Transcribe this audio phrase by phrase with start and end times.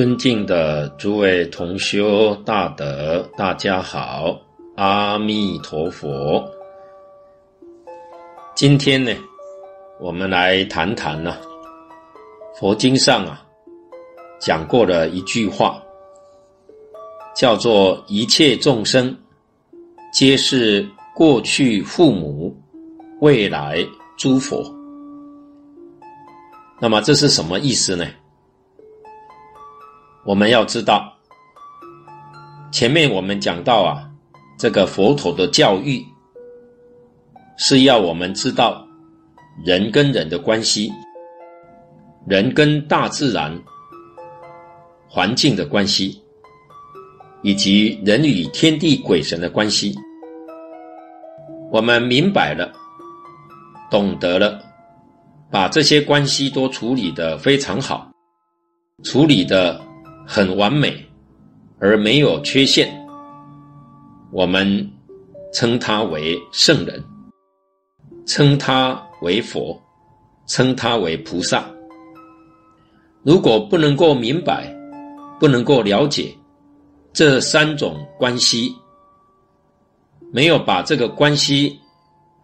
[0.00, 4.34] 尊敬的诸位同修大德，大家好，
[4.74, 6.42] 阿弥陀佛。
[8.54, 9.12] 今天呢，
[10.00, 11.36] 我们来谈谈呢、
[12.58, 13.44] 佛经上啊
[14.38, 15.78] 讲过的一句话，
[17.36, 19.14] 叫做“一切众生
[20.14, 22.56] 皆是过去父母，
[23.20, 24.64] 未来诸佛”。
[26.80, 28.06] 那么这是什么意思呢？
[30.24, 31.12] 我们要知道，
[32.70, 34.08] 前面我们讲到啊，
[34.58, 36.04] 这个佛陀的教育
[37.56, 38.86] 是要我们知道
[39.64, 40.92] 人跟人的关系，
[42.26, 43.58] 人跟大自然
[45.08, 46.22] 环境的关系，
[47.42, 49.94] 以及人与天地鬼神的关系。
[51.72, 52.70] 我们明白了，
[53.90, 54.60] 懂得了，
[55.50, 58.10] 把这些关系都处理得非常好，
[59.02, 59.80] 处理的
[60.32, 61.04] 很完美，
[61.80, 62.88] 而没有缺陷。
[64.30, 64.88] 我们
[65.52, 67.02] 称他为圣人，
[68.26, 69.76] 称他为佛，
[70.46, 71.68] 称他为菩萨。
[73.24, 74.72] 如果不能够明白，
[75.40, 76.32] 不能够了解
[77.12, 78.72] 这三种关系，
[80.32, 81.76] 没有把这个关系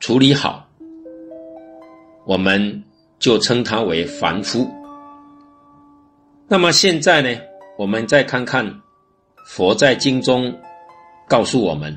[0.01, 0.69] 处理好，
[2.25, 2.83] 我们
[3.21, 4.69] 就称他为凡夫。
[6.49, 7.29] 那么现在呢？
[7.79, 8.83] 我们再看看，
[9.45, 10.53] 佛在经中
[11.29, 11.95] 告诉我们，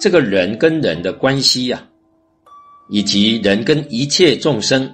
[0.00, 1.84] 这个人跟人的关系呀、啊，
[2.88, 4.90] 以及人跟一切众生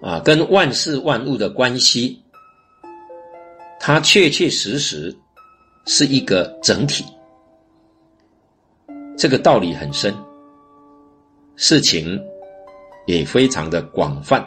[0.00, 2.22] 啊，跟万事万物的关系，
[3.80, 5.12] 它确确实实
[5.86, 7.04] 是一个整体。
[9.18, 10.14] 这个道理很深，
[11.56, 12.16] 事情
[13.06, 14.40] 也非常的广泛。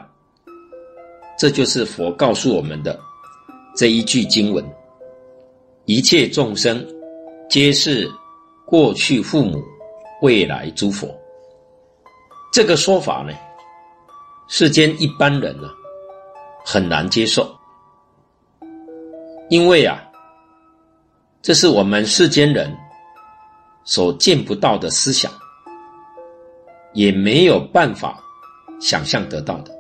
[1.37, 2.97] 这就是佛告诉我们的。
[3.75, 4.63] 这一句经文，
[5.83, 6.81] 一切众生
[7.49, 8.09] 皆是
[8.65, 9.61] 过去父母，
[10.21, 11.13] 未来诸佛。
[12.53, 13.33] 这个说法呢，
[14.47, 15.73] 世间一般人呢、啊、
[16.63, 17.53] 很难接受，
[19.49, 20.01] 因为啊，
[21.41, 22.73] 这是我们世间人
[23.83, 25.29] 所见不到的思想，
[26.93, 28.23] 也没有办法
[28.79, 29.75] 想象得到的。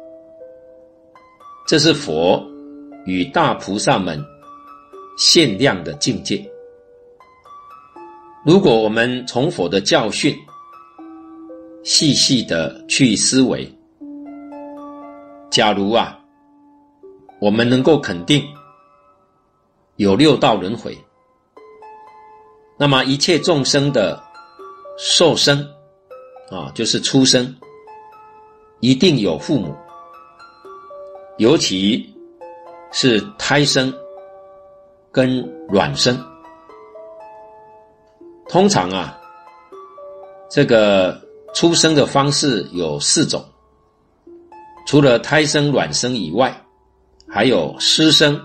[1.65, 2.45] 这是佛。
[3.05, 4.23] 与大菩萨们
[5.17, 6.43] 限量的境界。
[8.43, 10.35] 如果我们从佛的教训
[11.83, 13.71] 细细的去思维，
[15.51, 16.19] 假如啊，
[17.39, 18.43] 我们能够肯定
[19.95, 20.97] 有六道轮回，
[22.77, 24.21] 那么一切众生的
[24.97, 25.65] 受生
[26.49, 27.55] 啊，就是出生，
[28.79, 29.75] 一定有父母，
[31.37, 32.14] 尤其。
[32.97, 33.93] 是胎生
[35.11, 36.17] 跟卵生，
[38.47, 39.19] 通常啊，
[40.49, 41.21] 这个
[41.53, 43.43] 出生的方式有四种，
[44.87, 46.57] 除了胎生、卵生以外，
[47.27, 48.41] 还有湿生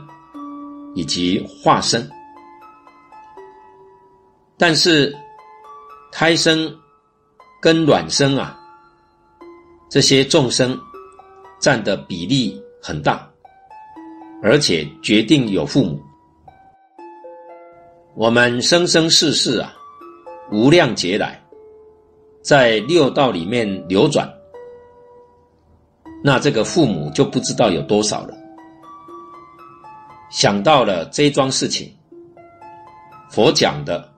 [0.97, 2.05] 以及化生。
[4.59, 5.17] 但是
[6.11, 6.77] 胎生
[7.63, 8.59] 跟卵生啊，
[9.89, 10.77] 这些众生
[11.61, 13.30] 占的比例很大。
[14.43, 16.01] 而且决定有父母，
[18.15, 19.75] 我们生生世世啊，
[20.51, 21.39] 无量劫来，
[22.41, 24.27] 在六道里面流转，
[26.25, 28.35] 那这个父母就不知道有多少了。
[30.31, 31.95] 想到了这桩事情，
[33.31, 34.11] 佛讲的，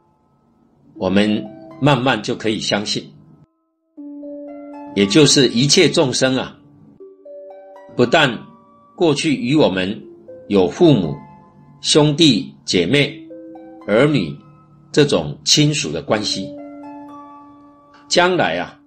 [0.94, 1.44] 我们
[1.80, 3.12] 慢慢就可以相信，
[4.94, 6.56] 也就是一切众生啊，
[7.96, 8.38] 不但
[8.94, 10.00] 过去与我们。
[10.48, 11.16] 有父母、
[11.80, 13.18] 兄弟姐妹、
[13.86, 14.36] 儿女
[14.90, 16.48] 这种亲属的关系，
[18.08, 18.78] 将来啊，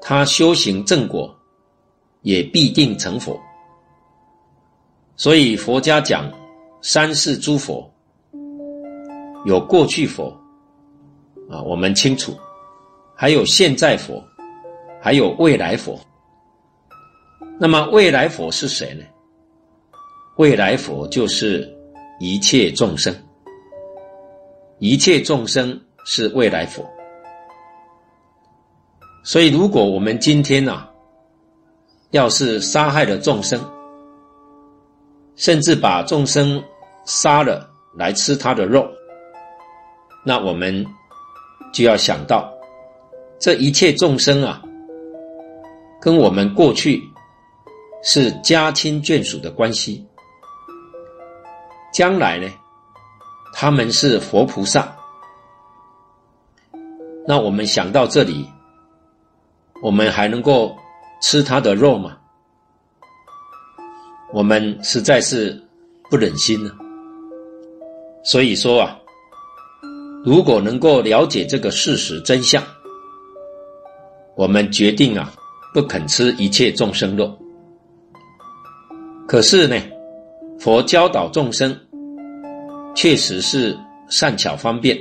[0.00, 1.34] 他修行正果，
[2.22, 3.38] 也必定成佛。
[5.16, 6.30] 所以佛家讲
[6.82, 7.90] 三世诸佛，
[9.44, 10.36] 有过去佛
[11.48, 12.36] 啊，我们清楚，
[13.14, 14.22] 还有现在佛，
[15.00, 15.98] 还有未来佛。
[17.58, 19.04] 那么未来佛是谁呢？
[20.38, 21.68] 未来佛就是
[22.20, 23.12] 一切众生，
[24.78, 26.88] 一切众生是未来佛。
[29.24, 30.90] 所以，如果我们今天呐、啊，
[32.12, 33.60] 要是杀害了众生，
[35.34, 36.62] 甚至把众生
[37.04, 38.88] 杀了来吃他的肉，
[40.24, 40.86] 那我们
[41.72, 42.48] 就要想到，
[43.40, 44.62] 这一切众生啊，
[46.00, 47.02] 跟我们过去
[48.04, 50.04] 是家亲眷属的关系。
[51.98, 52.48] 将来呢，
[53.52, 54.96] 他们是佛菩萨。
[57.26, 58.48] 那我们想到这里，
[59.82, 60.76] 我们还能够
[61.20, 62.16] 吃他的肉吗？
[64.32, 65.60] 我们实在是
[66.08, 66.70] 不忍心呢。
[68.22, 68.96] 所以说啊，
[70.24, 72.62] 如果能够了解这个事实真相，
[74.36, 75.32] 我们决定啊，
[75.74, 77.36] 不肯吃一切众生肉。
[79.26, 79.76] 可是呢，
[80.60, 81.76] 佛教导众生，
[83.00, 83.78] 确实是
[84.08, 84.98] 善巧方便，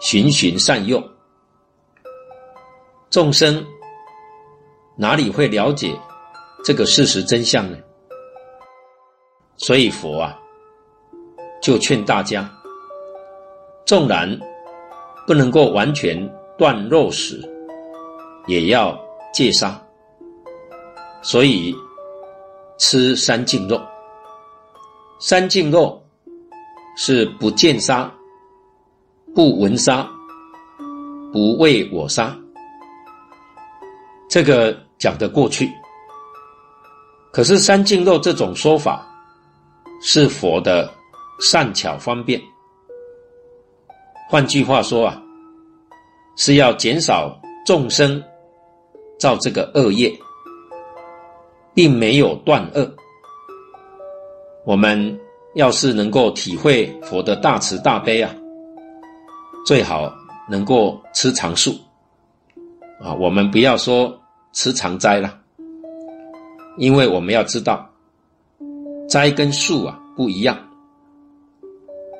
[0.00, 1.00] 循循善诱。
[3.10, 3.64] 众生
[4.96, 5.96] 哪里会了解
[6.64, 7.78] 这个事实真相呢？
[9.56, 10.36] 所以佛啊，
[11.62, 12.52] 就劝大家，
[13.84, 14.28] 纵然
[15.28, 16.18] 不能够完全
[16.58, 17.40] 断肉食，
[18.48, 19.00] 也要
[19.32, 19.80] 戒杀。
[21.22, 21.72] 所以
[22.78, 23.80] 吃三净肉。
[25.20, 26.04] 三净肉
[26.96, 28.12] 是不见杀、
[29.34, 30.08] 不闻杀、
[31.32, 32.36] 不为我杀。
[34.28, 35.70] 这个讲得过去。
[37.32, 39.06] 可是三净肉这种说法，
[40.00, 40.90] 是佛的
[41.38, 42.40] 善巧方便。
[44.28, 45.22] 换句话说啊，
[46.36, 48.22] 是要减少众生
[49.18, 50.10] 造这个恶业，
[51.74, 52.90] 并没有断恶。
[54.64, 55.20] 我们
[55.56, 58.30] 要是能够体会佛的大慈大悲啊，
[59.66, 60.12] 最好
[60.50, 61.74] 能够吃长素
[63.00, 63.14] 啊。
[63.14, 64.14] 我们不要说
[64.52, 65.38] 吃长斋了，
[66.76, 67.90] 因为我们要知道。
[69.08, 70.58] 斋跟素啊不一样，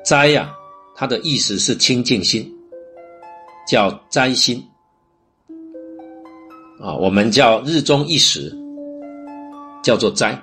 [0.03, 0.51] 斋呀、
[0.95, 2.49] 它的意思是清净心，
[3.67, 4.65] 叫斋心
[6.81, 8.51] 啊，我们叫日中一食，
[9.83, 10.41] 叫做斋，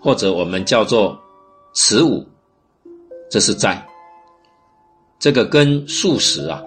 [0.00, 1.18] 或者我们叫做
[1.76, 2.26] 持五，
[3.30, 3.86] 这是斋。
[5.18, 6.64] 这个跟素食啊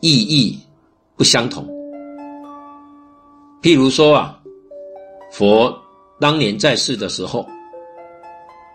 [0.00, 0.60] 意义
[1.16, 1.66] 不相同。
[3.62, 4.38] 譬如说啊，
[5.32, 5.74] 佛
[6.20, 7.44] 当年在世的时候。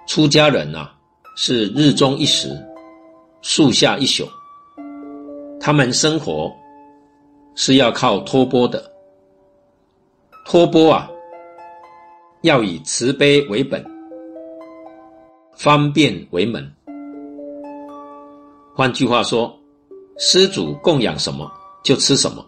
[0.05, 0.93] 出家人、啊，
[1.37, 2.49] 是日中一食，
[3.41, 4.27] 树下一宿。
[5.61, 6.51] 他们生活
[7.55, 8.83] 是要靠托钵的，
[10.45, 11.09] 托钵啊，
[12.41, 13.81] 要以慈悲为本，
[15.63, 16.69] 方便为门。
[18.75, 19.57] 换句话说，
[20.17, 21.49] 施主供养什么
[21.81, 22.45] 就吃什么，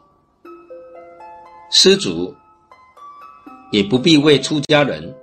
[1.72, 2.36] 施主
[3.72, 5.16] 也不必为出家人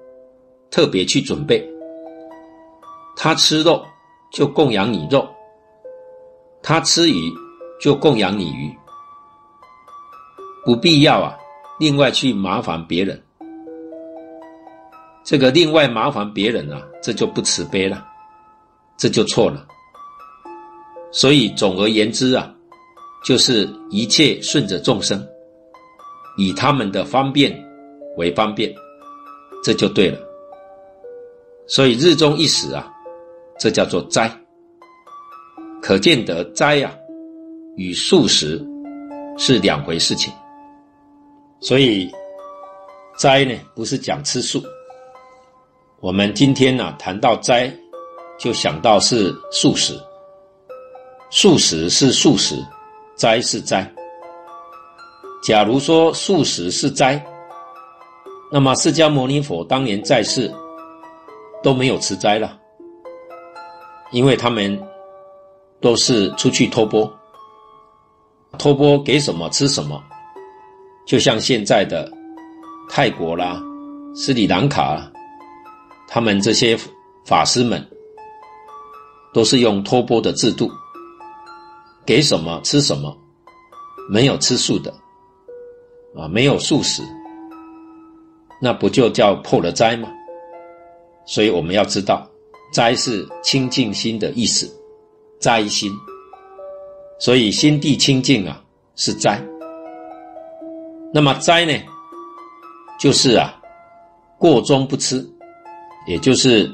[0.70, 1.62] 特别去准备。
[3.14, 3.84] 他吃肉，
[4.32, 5.28] 就供养你肉；
[6.62, 7.30] 他吃鱼，
[7.78, 8.74] 就供养你鱼。
[10.64, 11.36] 不必要啊，
[11.78, 13.22] 另外去麻烦别人。
[15.32, 18.06] 这个另外麻烦别人啊，这就不慈悲了，
[18.98, 19.66] 这就错了。
[21.10, 22.54] 所以总而言之啊，
[23.24, 25.26] 就是一切顺着众生，
[26.36, 27.50] 以他们的方便
[28.18, 28.70] 为方便，
[29.64, 30.18] 这就对了。
[31.66, 32.86] 所以日中一食啊。
[33.58, 34.30] 这叫做斋，
[35.80, 36.92] 可见得斋、啊，
[37.76, 38.62] 与素食
[39.38, 40.30] 是两回事情。
[41.58, 42.10] 所以
[43.16, 44.62] 斋呢，不是讲吃素。
[46.02, 47.72] 我们今天呢、啊，谈到斋，
[48.36, 49.96] 就想到是素食。
[51.30, 52.56] 素食是素食，
[53.14, 53.88] 斋是斋。
[55.44, 57.24] 假如说素食是斋，
[58.50, 60.52] 那么释迦牟尼佛当年在世
[61.62, 62.58] 都没有吃斋了。
[64.10, 64.76] 因为他们
[65.80, 67.08] 都是出去托钵，
[68.58, 70.02] 托钵给什么吃什么，
[71.06, 72.10] 就像现在的
[72.90, 73.62] 泰国啦、
[74.16, 75.00] 斯里兰卡，
[76.14, 76.78] 他们这些
[77.24, 77.82] 法师们
[79.32, 80.70] 都是用托钵的制度，
[82.04, 83.16] 给什么吃什么，
[84.10, 84.92] 没有吃素的，
[86.14, 87.02] 啊，没有素食，
[88.60, 90.10] 那不就叫破了斋吗？
[91.24, 92.28] 所以我们要知道。
[92.74, 94.70] 斋是清净心的意思，
[95.40, 95.90] 斋心，
[97.18, 98.62] 所以心地清净啊
[98.96, 99.42] 是斋。
[101.12, 101.72] 那么斋呢，
[102.98, 103.58] 就是啊
[104.38, 105.26] 过中不吃，
[106.06, 106.70] 也就是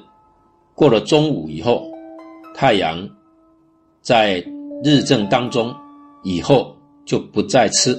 [0.75, 1.91] 过了中午以后，
[2.55, 3.09] 太阳
[4.01, 4.45] 在
[4.83, 5.75] 日正当中
[6.23, 7.99] 以后就不再吃，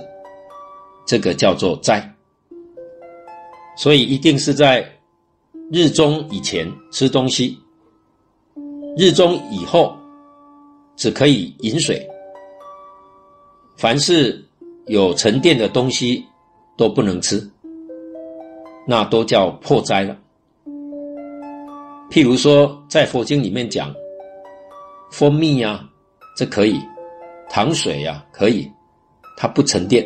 [1.06, 2.14] 这个叫做斋。
[3.78, 4.86] 所以一定是在
[5.72, 7.58] 日中以前吃东西。
[8.98, 9.96] 日中以后，
[10.96, 12.06] 只可以饮水。
[13.78, 14.44] 凡是
[14.88, 16.26] 有沉淀的东西
[16.76, 17.50] 都不能吃，
[18.86, 20.18] 那都叫破斋了。
[22.10, 23.94] 譬如说，在佛经里面讲，
[25.12, 25.88] 蜂蜜呀、
[26.36, 26.80] 这可以；
[27.50, 28.70] 糖水呀、可以，
[29.38, 30.04] 它不沉淀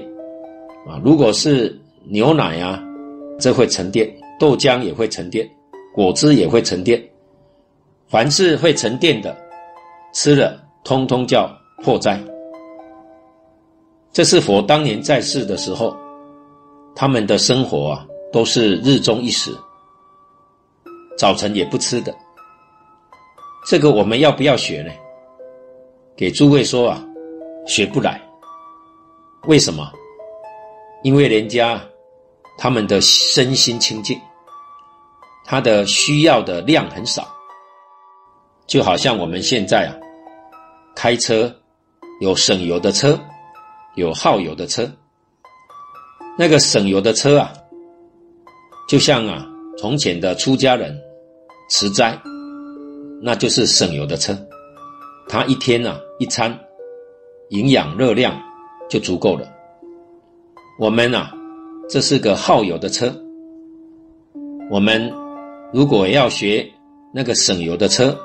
[0.85, 0.99] 啊。
[1.03, 2.83] 如果是牛奶呀、
[3.39, 4.05] 这会沉淀；
[4.37, 5.49] 豆浆也会沉淀，
[5.95, 7.01] 果汁也会沉淀。
[8.07, 9.35] 凡是会沉淀的，
[10.13, 11.49] 吃了通通叫
[11.83, 12.21] 破灾。
[14.11, 15.95] 这是佛当年在世的时候，
[16.95, 19.51] 他们的生活啊，都是日中一食。
[21.17, 22.13] 早晨也不吃的，
[23.65, 24.91] 这个我们要不要学呢？
[26.15, 27.03] 给诸位说啊，
[27.67, 28.21] 学不来。
[29.43, 29.91] 为什么？
[31.03, 31.81] 因为人家
[32.57, 34.19] 他们的身心清净，
[35.45, 37.27] 他的需要的量很少，
[38.65, 39.95] 就好像我们现在啊，
[40.95, 41.53] 开车
[42.21, 43.19] 有省油的车，
[43.95, 44.89] 有耗油的车。
[46.37, 47.53] 那个省油的车啊，
[48.89, 49.47] 就像啊。
[49.83, 50.97] 从前的出家人
[51.69, 52.17] 持斋，
[53.21, 54.33] 那就是省油的车，
[55.27, 56.57] 他一天啊一餐，
[57.49, 58.33] 营养热量
[58.89, 59.45] 就足够了。
[60.79, 61.33] 我们啊，
[61.89, 63.13] 这是个耗油的车，
[64.71, 65.13] 我们
[65.73, 66.65] 如果要学
[67.13, 68.17] 那个省油的车，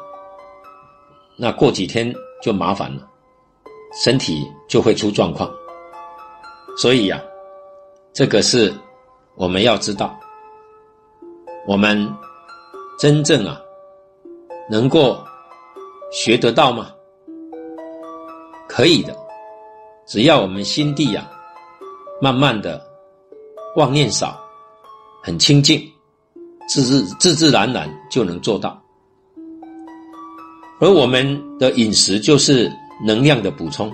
[1.37, 3.03] 那过几天就麻烦了，
[4.01, 5.53] 身体就会出状况。
[6.77, 7.21] 所以呀，
[8.13, 8.73] 这个是
[9.35, 10.17] 我们要知道。
[11.69, 12.11] 我们
[12.99, 13.61] 真正啊，
[14.71, 15.23] 能够
[16.11, 16.91] 学得到吗？
[18.67, 19.15] 可以的，
[20.07, 21.37] 只要我们心地呀、啊，
[22.23, 22.83] 慢慢的
[23.77, 24.41] 妄念少，
[25.23, 25.79] 很清净，
[26.71, 28.83] 自自自自然然就能做到。
[30.81, 32.73] 而我们的饮食就是
[33.05, 33.93] 能量的补充，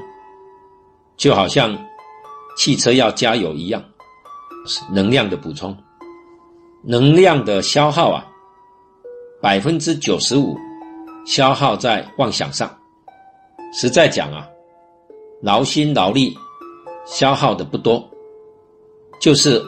[1.16, 1.76] 就好像
[2.56, 3.82] 汽车要加油一样，
[4.64, 5.76] 是能量的补充。
[6.86, 8.26] 能量的消耗啊，
[9.40, 10.56] 百分之九十五
[11.26, 12.72] 消耗在妄想上。
[13.72, 14.46] 实在讲啊，
[15.42, 16.36] 劳心劳力
[17.06, 18.06] 消耗的不多，
[19.20, 19.62] 就是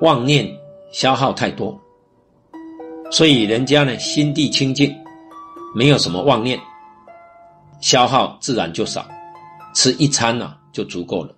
[0.00, 0.48] 妄念
[0.92, 1.78] 消耗太多。
[3.10, 4.94] 所以人家呢，心地清净，
[5.74, 6.58] 没有什么妄念，
[7.80, 9.06] 消耗自然就少，
[9.74, 11.34] 吃一餐呢、啊、就足够了。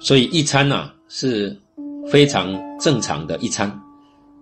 [0.00, 1.56] 所以一餐呢、啊、是。
[2.08, 3.70] 非常正常的一餐，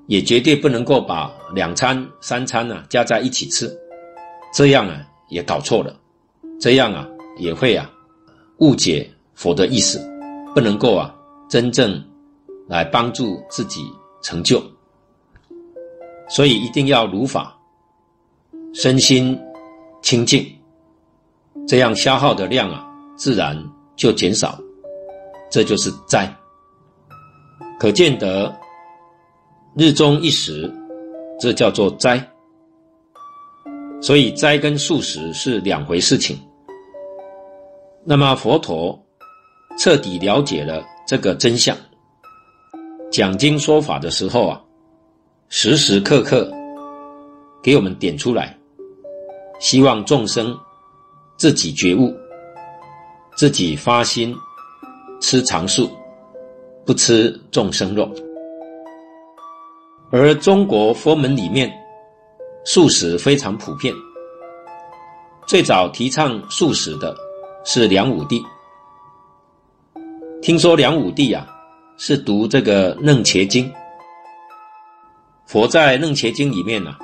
[0.07, 3.73] 也绝对不能够把两餐、三餐啊加在一起吃，
[4.53, 5.95] 这样啊也搞错了，
[6.61, 7.07] 这样啊
[7.39, 7.91] 也会啊
[8.59, 10.01] 误解佛的意思，
[10.55, 11.15] 不能够啊
[11.49, 12.03] 真正
[12.69, 13.91] 来帮助自己
[14.23, 14.63] 成就，
[16.29, 17.57] 所以一定要如法，
[18.73, 19.39] 身心
[20.03, 20.47] 清净，
[21.67, 22.87] 这样消耗的量啊
[23.17, 23.57] 自然
[23.97, 24.59] 就减少，
[25.51, 26.35] 这就是斋。
[27.79, 28.55] 可见得
[29.77, 30.73] 日中一食，
[31.41, 32.31] 这叫做斋。
[34.01, 36.39] 所以斋跟素食是两回事情。
[38.05, 39.03] 那么佛陀
[39.79, 41.75] 彻底了解了这个真相，
[43.11, 44.61] 讲经说法的时候啊，
[45.49, 46.53] 时时刻刻
[47.63, 48.57] 给我们点出来，
[49.59, 50.55] 希望众生
[51.39, 52.15] 自己觉悟，
[53.37, 54.37] 自己发心
[55.21, 55.91] 吃长素。
[56.87, 58.11] 不吃众生肉，
[60.11, 61.73] 而中国佛门里面
[62.65, 63.95] 素食非常普遍。
[65.47, 67.17] 最早提倡素食的
[67.65, 68.43] 是梁武帝。
[70.43, 71.47] 听说梁武帝啊
[71.97, 73.65] 是读这个《楞伽经》，
[75.47, 76.99] 佛在《楞伽经》里面啊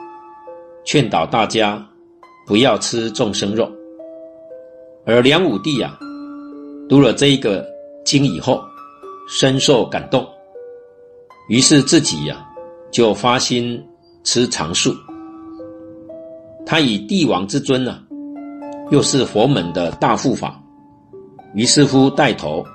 [0.85, 1.83] 劝导大家
[2.47, 3.71] 不要吃众生肉，
[5.07, 5.99] 而梁武帝啊
[6.87, 7.67] 读了这一个
[8.05, 8.63] 经以后。
[9.33, 10.29] 深受感动，
[11.49, 12.45] 于是自己呀、
[12.91, 13.81] 就发心
[14.25, 14.93] 吃长素。
[16.67, 18.03] 他以帝王之尊呢、啊，
[18.91, 20.61] 又是佛门的大护法，
[21.55, 22.67] 于是乎带头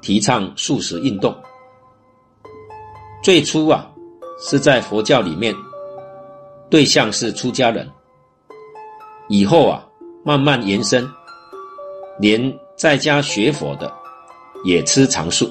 [0.00, 1.36] 提倡素食运动。
[3.22, 3.86] 最初啊
[4.40, 5.54] 是在佛教里面，
[6.70, 7.86] 对象是出家人，
[9.28, 9.86] 以后啊
[10.24, 11.06] 慢慢延伸，
[12.18, 13.92] 连在家学佛的
[14.64, 15.50] 也吃长素。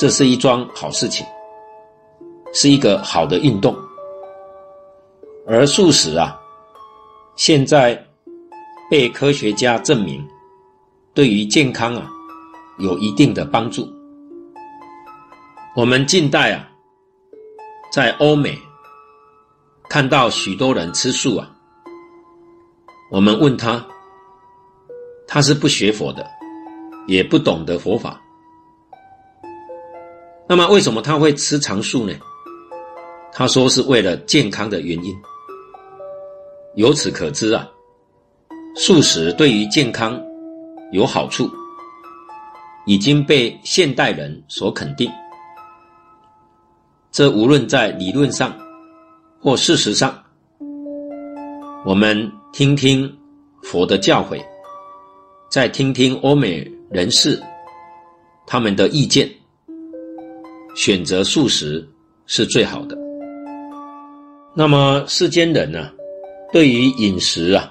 [0.00, 1.26] 这是一桩好事情，
[2.54, 3.76] 是一个好的运动。
[5.46, 6.40] 而素食啊，
[7.36, 8.02] 现在
[8.90, 10.26] 被科学家证明，
[11.12, 12.10] 对于健康啊
[12.78, 13.86] 有一定的帮助。
[15.76, 16.66] 我们近代啊，
[17.92, 18.58] 在欧美
[19.86, 21.54] 看到许多人吃素啊，
[23.10, 23.86] 我们问他，
[25.28, 26.26] 他是不学佛的，
[27.06, 28.18] 也不懂得佛法。
[30.50, 32.12] 那么，为什么他会吃长素呢？
[33.32, 35.16] 他说是为了健康的原因。
[36.74, 37.70] 由此可知啊，
[38.74, 40.20] 素食对于健康
[40.90, 41.48] 有好处，
[42.84, 45.08] 已经被现代人所肯定。
[47.12, 48.52] 这无论在理论上
[49.40, 50.20] 或事实上，
[51.84, 53.08] 我们听听
[53.62, 54.44] 佛的教诲，
[55.48, 57.40] 再听听欧美人士
[58.48, 59.30] 他们的意见，
[60.82, 61.86] 选择素食
[62.24, 62.96] 是最好的。
[64.56, 65.90] 那么世间人呢，
[66.54, 67.70] 对于饮食啊，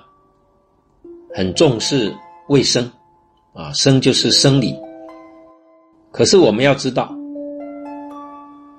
[1.34, 2.14] 很重视
[2.50, 2.88] 卫生
[3.56, 4.76] 啊，生就是生理。
[6.12, 7.12] 可是我们要知道。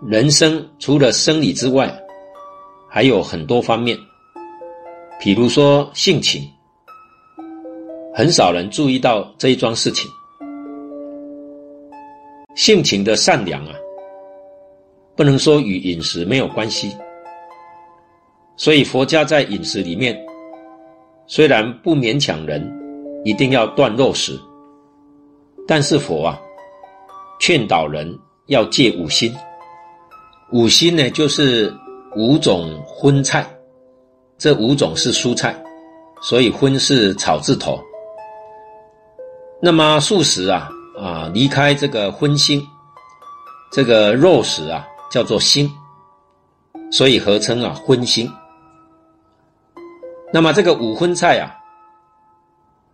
[0.06, 1.92] 人生除了生理之外，
[2.88, 3.99] 还有很多方面，
[5.18, 6.49] 比如说性情，
[8.14, 10.08] 很少人注意到这一桩事情。
[12.54, 13.75] 性情的善良啊，
[15.20, 16.96] 不能说与饮食没有关系。
[18.56, 20.18] 所以佛家在饮食里面，
[21.26, 22.66] 虽然不勉强人
[23.22, 24.40] 一定要断肉食，
[25.68, 26.40] 但是佛啊，
[27.38, 29.30] 劝导人要戒五辛。
[30.52, 31.70] 五辛呢，就是
[32.16, 33.46] 五种荤菜，
[34.38, 35.54] 这五种是蔬菜，
[36.22, 37.78] 所以荤是草字头。
[39.60, 42.66] 那么素食啊，啊，离开这个荤辛，
[43.70, 45.71] 这个肉食啊，叫做辛，
[46.90, 48.31] 所以合称啊荤辛。
[50.33, 51.50] 那么这个五荤菜啊，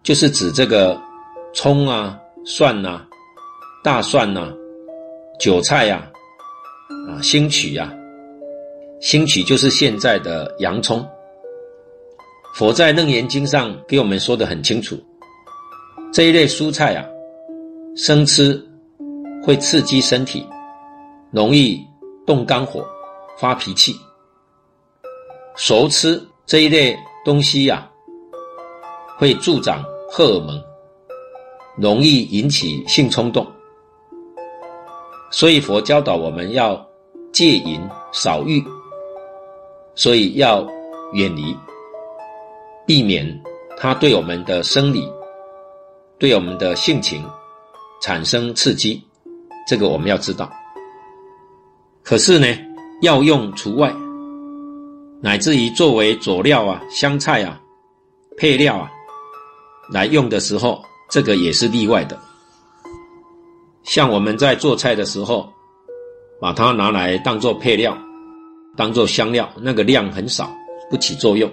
[0.03, 1.01] 就是指这个
[1.53, 3.05] 葱啊、蒜呐、
[3.85, 4.53] 大蒜呐、
[5.39, 6.17] 韭菜呀、啊。
[7.09, 7.93] 啊，兴曲呀，
[9.01, 11.07] 兴曲就是现在的洋葱。
[12.55, 14.97] 佛在《楞严经》上给我们说的很清楚，
[16.13, 17.05] 这一类蔬菜啊，
[17.97, 18.61] 生吃
[19.45, 20.45] 会刺激身体，
[21.31, 21.86] 容易
[22.27, 22.85] 动肝火、
[23.39, 23.93] 发脾气；
[25.55, 27.89] 熟吃这一类东西呀、
[29.17, 30.61] 会助长荷尔蒙，
[31.77, 33.47] 容易引起性冲动。
[35.31, 36.85] 所以佛教导我们要
[37.33, 37.81] 戒淫
[38.13, 38.63] 少欲，
[39.95, 40.67] 所以要
[41.13, 41.57] 远离，
[42.87, 43.27] 避免
[43.77, 45.09] 它对我们的生理、
[46.19, 47.25] 对我们的性情
[48.01, 49.03] 产生刺激，
[49.67, 50.51] 这个我们要知道。
[52.07, 52.47] 可是呢，
[53.03, 53.93] 药用除外，
[55.21, 57.61] 乃至于作为佐料啊、香菜啊、
[58.37, 58.89] 配料啊
[59.91, 62.17] 来用的时候，这个也是例外的。
[63.83, 65.53] 像我们在做菜的时候，
[66.41, 67.99] 把它拿来当做配料，
[68.77, 70.49] 当做香料，那个量很少，
[70.89, 71.51] 不起作用，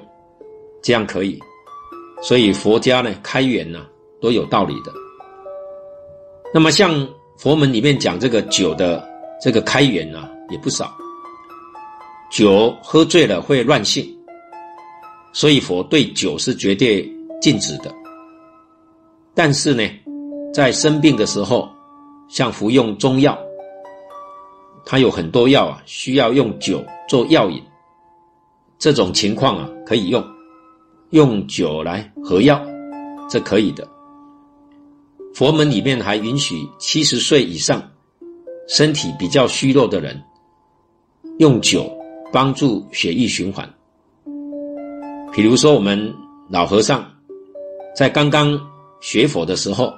[0.83, 1.39] 这样可以。
[2.21, 3.87] 所以佛家呢，开源呢、
[4.21, 4.93] 都有道理的。
[6.53, 7.07] 那么像
[7.39, 9.03] 佛门里面讲这个酒的
[9.41, 10.95] 这个开源呢、啊，也不少。
[12.31, 14.05] 酒喝醉了会乱性，
[15.33, 17.07] 所以佛对酒是绝对
[17.41, 17.93] 禁止的。
[19.35, 19.83] 但是呢，
[20.53, 21.69] 在生病的时候，
[22.27, 23.37] 像服用中药，
[24.85, 27.61] 它有很多药啊，需要用酒做药引，
[28.79, 30.23] 这种情况啊，可以用
[31.11, 32.59] 用酒来合药，
[33.29, 33.87] 这可以的。
[35.35, 37.91] 佛门里面还允许七十岁以上、
[38.67, 40.23] 身体比较虚弱的人
[41.39, 41.91] 用酒
[42.31, 43.67] 帮助血液循环。
[45.31, 46.13] 比如说，我们
[46.49, 47.03] 老和尚
[47.95, 48.59] 在刚刚
[49.01, 49.93] 学佛的时候，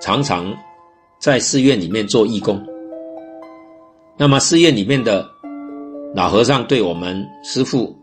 [0.00, 0.52] 常常。
[1.20, 2.66] 在寺院里面做义工，
[4.16, 5.28] 那么寺院里面的
[6.14, 7.94] 老和尚对我们师父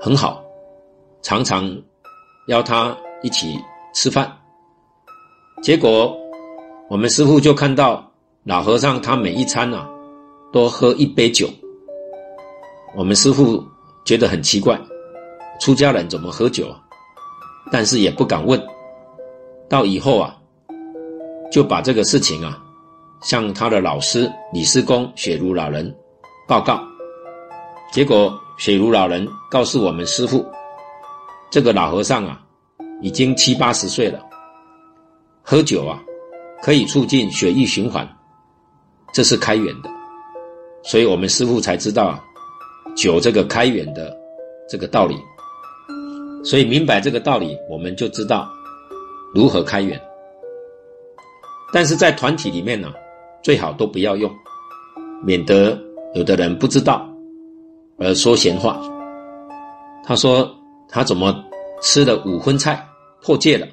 [0.00, 0.42] 很好，
[1.22, 1.72] 常常
[2.48, 3.56] 邀他一起
[3.94, 4.28] 吃饭。
[5.62, 6.18] 结果
[6.90, 8.10] 我们师父就看到
[8.42, 9.88] 老和尚他每一餐啊
[10.56, 11.50] 多喝一杯酒，
[12.96, 13.62] 我们师傅
[14.06, 14.80] 觉得很奇怪，
[15.60, 16.80] 出家人怎么喝酒啊？
[17.70, 18.58] 但是也不敢问。
[19.68, 20.34] 到以后啊。
[21.52, 22.58] 就把这个事情啊，
[23.20, 25.94] 向他的老师李师公雪如老人
[26.48, 26.80] 报告。
[27.92, 30.44] 结果雪如老人告诉我们师傅，
[31.50, 32.40] 这个老和尚啊，
[33.02, 34.20] 已经七八十岁了，
[35.42, 36.02] 喝酒啊，
[36.62, 38.08] 可以促进血液循环，
[39.12, 39.95] 这是开源的。
[40.86, 42.24] 所以我们师父才知道啊，
[42.96, 44.16] 酒这个开源的
[44.68, 45.16] 这个道理。
[46.44, 48.48] 所以明白这个道理，我们就知道
[49.34, 50.00] 如何开源。
[51.72, 52.92] 但是在团体里面呢，
[53.42, 54.32] 最好都不要用，
[55.24, 55.76] 免得
[56.14, 57.04] 有的人不知道
[57.98, 58.80] 而说闲话。
[60.04, 60.48] 他说
[60.88, 61.34] 他怎么
[61.82, 62.88] 吃了五荤菜
[63.20, 63.66] 破戒了？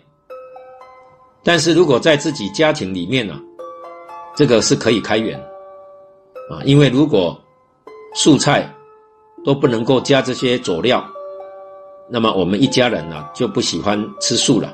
[1.43, 3.39] 但是如果在自己家庭里面呢，
[4.35, 5.39] 这个是可以开源
[6.49, 7.39] 啊，因为如果
[8.15, 8.71] 素菜
[9.45, 11.03] 都不能够加这些佐料，
[12.09, 14.73] 那么我们一家人呢、就不喜欢吃素了，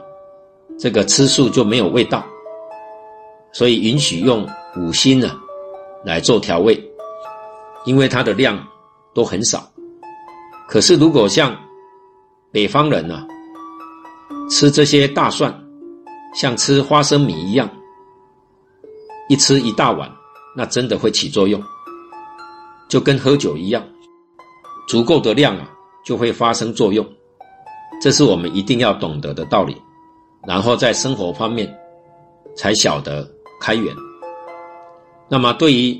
[0.77, 2.25] 这个吃素就没有味道，
[3.51, 5.39] 所以允许用五辛呢
[6.03, 6.81] 来做调味，
[7.85, 8.61] 因为它的量
[9.13, 9.67] 都很少。
[10.67, 11.55] 可是如果像
[12.51, 13.25] 北方人呢、
[14.49, 15.53] 吃这些大蒜，
[16.33, 17.69] 像吃花生米一样，
[19.29, 20.11] 一吃一大碗，
[20.59, 21.63] 那真的会起作用，
[22.89, 23.81] 就跟喝酒一样，
[24.89, 25.71] 足够的量啊，
[26.03, 27.07] 就会发生作用。
[28.01, 29.73] 这是我们一定要懂得的道理，
[30.45, 31.73] 然后在生活方面
[32.57, 33.25] 才晓得
[33.61, 33.95] 开源。
[35.29, 35.97] 那么对于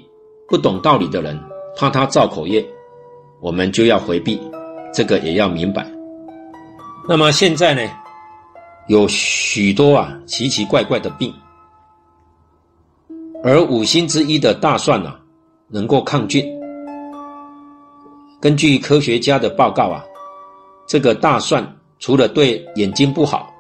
[0.50, 1.42] 不懂道理的人，
[1.78, 2.62] 怕他造口业，
[3.40, 4.42] 我们就要回避，
[4.94, 5.90] 这个也要明白。
[7.08, 7.90] 那么现在呢，
[8.90, 11.34] 有许多啊奇奇怪怪的病，
[13.42, 15.18] 而五辛之一的大蒜啊，
[15.70, 16.46] 能够抗菌。
[18.42, 20.04] 根据科学家的报告啊，
[20.88, 21.66] 这个大蒜
[22.00, 23.54] 除了对眼睛不好，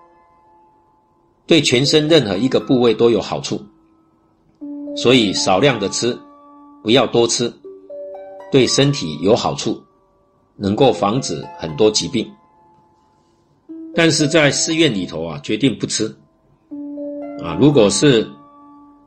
[1.47, 3.61] 对全身任何一个部位都有好处。
[4.95, 6.17] 所以少量的吃，
[6.83, 7.53] 不要多吃，
[8.51, 9.81] 对身体有好处，
[10.57, 12.29] 能够防止很多疾病。
[13.95, 16.05] 但是在寺院里头啊，决定不吃。
[17.41, 18.29] 啊，如果是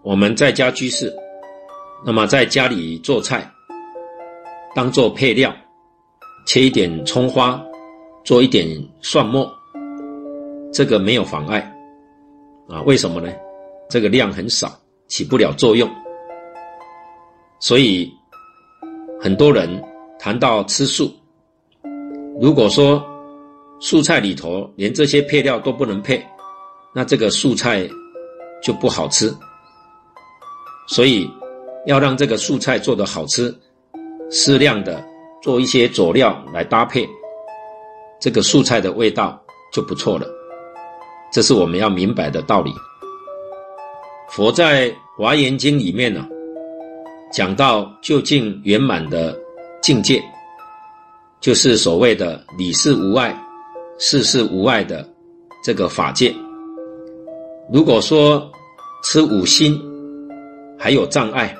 [0.03, 1.15] 我们在家居士，
[2.05, 3.49] 那么在家里做菜，
[4.75, 5.55] 当做配料，
[6.45, 7.63] 切一点葱花，
[8.25, 8.67] 做一点
[9.01, 9.49] 蒜末，
[10.73, 11.61] 这个没有妨碍。
[12.69, 13.33] 啊，为什么呢？
[13.89, 15.89] 这个量很少，起不了作用。
[17.61, 18.13] 所以
[19.21, 19.69] 很多人
[20.19, 21.15] 谈到吃素，
[22.41, 23.01] 如果说，
[23.79, 26.21] 素菜里头连这些配料都不能配，
[26.93, 27.89] 那这个素菜
[28.61, 29.33] 就不好吃。
[30.93, 31.27] 所以
[31.87, 33.53] 要让这个素菜做得好吃，
[34.31, 35.03] 适量的
[35.43, 37.09] 做一些佐料来搭配，
[38.21, 40.27] 这个素菜的味道就不错了。
[41.33, 42.71] 这是我们要明白的道理。
[44.29, 46.29] 佛在《华严经》里面呢、
[47.33, 49.35] 讲到究竟圆满的
[49.81, 50.23] 境界，
[51.41, 53.35] 就是所谓的理事无碍。
[53.97, 55.09] 事事无碍的
[55.65, 56.35] 这个法界，
[57.73, 58.51] 如果说
[59.05, 59.81] 吃五辛
[60.83, 61.57] 还有障碍，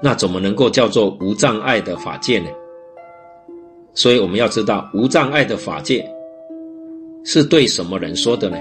[0.00, 2.48] 那怎么能够叫做无障碍的法界呢？
[3.92, 6.02] 所以我们要知道，无障碍的法界
[7.22, 8.56] 是对什么人说的呢？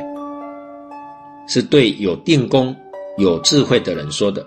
[1.48, 2.76] 是对有定功、
[3.18, 4.46] 有智慧的人说的。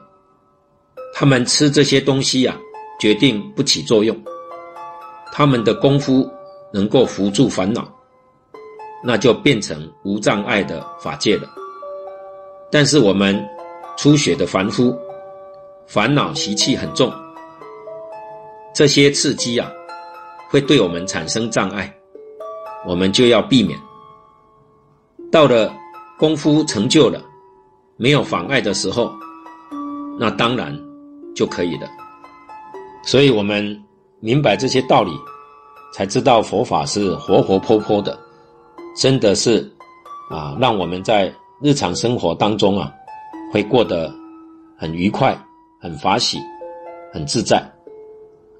[1.14, 2.61] 他们吃这些东西呀、啊，
[3.01, 4.14] 决定不起作用，
[5.33, 6.31] 他们的功夫。
[6.72, 7.88] 能够扶助烦恼，
[9.03, 11.49] 那就变成无障碍的法界了。
[12.70, 13.42] 但是我们
[13.96, 14.96] 初学的凡夫，
[15.87, 17.12] 烦恼习气很重，
[18.74, 19.70] 这些刺激啊，
[20.50, 21.92] 会对我们产生障碍，
[22.87, 23.78] 我们就要避免。
[25.32, 25.74] 到了
[26.18, 27.20] 功夫成就了，
[27.96, 29.12] 没有妨碍的时候，
[30.18, 30.76] 那当然
[31.35, 31.88] 就可以了。
[33.04, 33.82] 所以我们
[34.20, 35.12] 明白这些道理。
[35.94, 38.18] 才知道佛法是活活泼泼的，
[38.94, 39.66] 真的是
[40.28, 41.32] 啊，让我们在
[41.62, 42.92] 日常生活当中啊，
[43.52, 44.12] 会过得
[44.76, 45.37] 很愉快、
[45.80, 46.38] 很法喜、
[47.12, 47.59] 很自在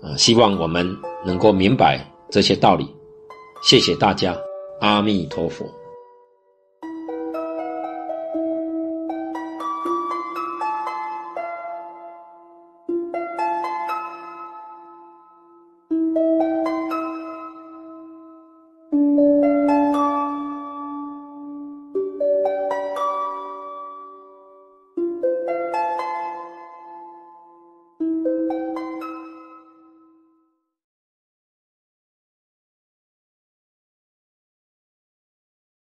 [0.03, 0.17] 啊。
[0.17, 0.87] 希望我们
[1.25, 2.87] 能够明白这些道理。
[3.63, 4.37] 谢谢大家，
[4.81, 5.65] 阿弥陀佛。